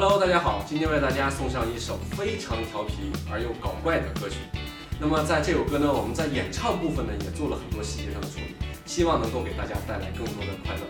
[0.00, 4.36] Hello，大家好，今天为大家送上一首非常调皮而又搞怪的歌曲。
[5.00, 8.54] 那么在这首歌呢，我们在演唱部分呢也做了很多细节上的处理，
[8.86, 10.82] 希望能够给大家带来更多的快乐。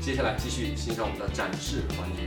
[0.00, 2.26] 接下来继续欣赏我们的展示环节。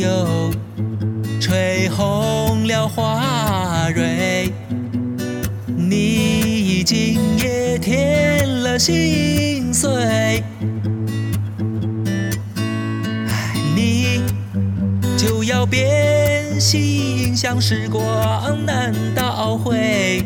[0.00, 0.50] 又
[1.38, 4.50] 吹红了花蕊，
[5.76, 10.42] 你今夜添了心碎。
[13.76, 14.22] 你
[15.18, 18.02] 就要变心，像时光
[18.64, 20.24] 难倒回。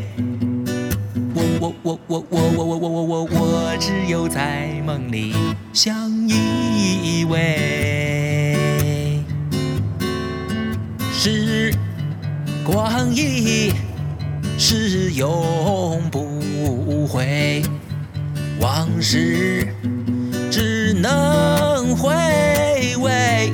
[1.35, 5.35] 我我我我我我我我我我只有在梦里
[5.73, 7.94] 相依偎。
[12.65, 13.71] 光一
[14.59, 17.63] 逝永不回，
[18.59, 19.69] 往事
[20.51, 22.11] 只能回
[22.97, 23.53] 味。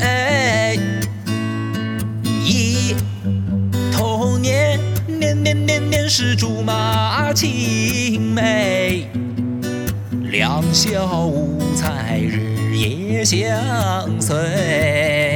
[0.00, 0.78] 哎，
[2.24, 2.94] 忆
[3.92, 9.10] 童年，年年年年是竹马青梅，
[10.30, 13.38] 两小无猜，日夜相
[14.18, 15.35] 随。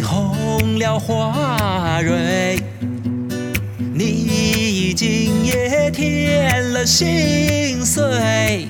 [0.00, 2.58] 红了花蕊，
[3.92, 8.68] 你今夜添了心碎。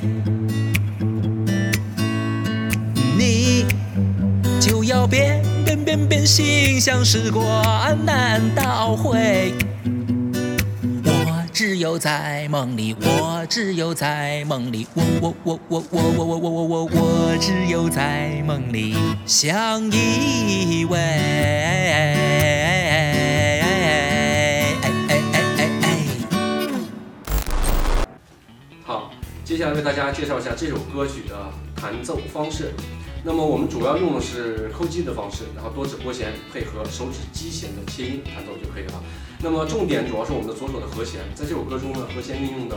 [3.17, 3.67] 你
[4.61, 7.45] 就要变变变变心，像时光
[8.05, 9.53] 难倒回。
[11.53, 18.97] 只有在梦里，我只有在梦里，我我我我我我我我我我我只有在梦里
[19.27, 20.97] 相依偎。
[28.83, 29.13] 好，
[29.45, 31.37] 接下来为大家介绍一下这首歌曲的
[31.77, 32.73] 弹奏方式。
[33.25, 38.95] 那么我们主要用的是扣击的方式，然后多指拨弦配合手指击弦的切音弹奏就可以了。
[39.43, 42.77] 那么重点主要是我们的左手的和弦，在这首歌中呢，和弦运用的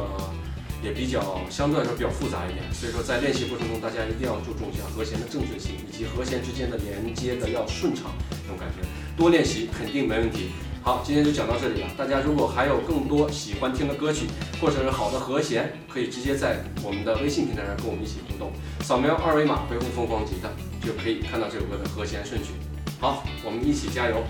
[0.82, 8.82] 也比较相对来说比较复杂一点，所以说在练习过程中，大家一定要注重一下和弦的正确性，以及和弦之间的连接的要顺畅，这种感觉。
[9.16, 10.50] 多练习肯定没问题。
[10.82, 11.88] 好，今天就讲到这里了。
[11.96, 14.26] 大家如果还有更多喜欢听的歌曲，
[14.60, 18.52] 或者是好的和弦，可以直接在我们的微信平台上跟我们一起互动，
[18.82, 20.50] 扫描二维码回复“疯狂吉他”
[20.86, 22.54] 就可以看到这首歌的和弦顺序。
[23.00, 24.24] 好，我们一起加油，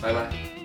[0.00, 0.57] 拜拜。